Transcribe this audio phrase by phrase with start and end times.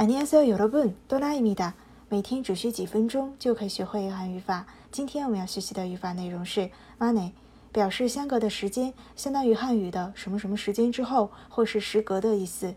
[0.00, 1.72] 안녕하세요，여러분，多拉伊米达。
[2.10, 4.66] 每天只需几分钟就可以学会韩语法。
[4.90, 7.32] 今天我们要学习的语法内容是 “mane”，
[7.72, 12.74] 表示相隔的时间，相当于汉语的什么什么时间之后，或是时隔的意思。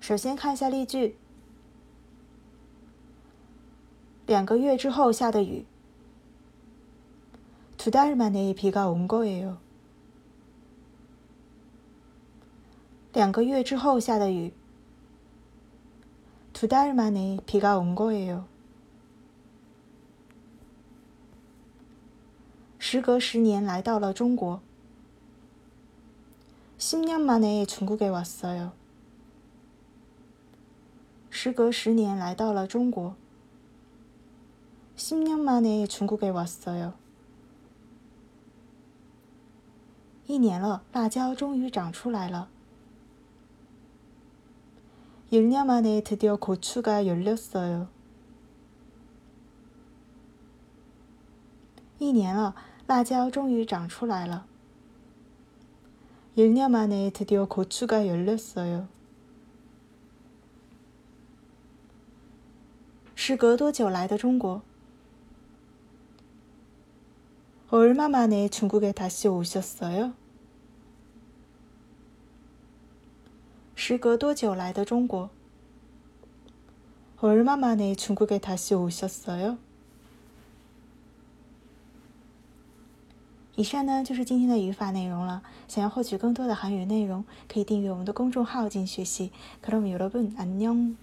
[0.00, 1.18] 首先看一下例句：
[4.24, 5.66] 两个月之后下的雨。
[7.76, 9.58] 두달만에비가온거예 요。
[13.12, 14.52] 两个月之后下的雨。
[16.52, 18.44] 두달만에비가온거예 요。
[22.78, 24.60] 时隔十年来到了中国。
[26.78, 28.72] 십년만에중국에왔어 요。
[31.30, 33.14] 时隔十年来到了中国。
[34.96, 36.92] 십년만에중국에왔어 요。
[40.26, 42.48] 一年了，辣椒终于长出来了。
[45.32, 47.88] 1년 만에 드디어 고추가 열렸어요.
[51.98, 52.54] 一年了，
[52.86, 54.46] 辣椒终于长出来了。
[56.36, 58.88] 1년 만에 드디어 고추가 열렸어요.
[63.14, 64.62] 时隔多久来的中国？
[67.70, 70.14] 얼마 만에 중국에 다시 오셨어요?
[73.82, 75.30] 时隔多久来的中国？
[77.20, 79.56] 얼마만에중국에다시오셨어 요？
[83.56, 85.42] 以上呢就是今天的语法内容了。
[85.66, 89.32] 想要获取更多的韩语内容，可以订阅我们的公众号进行学习。
[89.64, 90.94] 그럼여러분안 녕。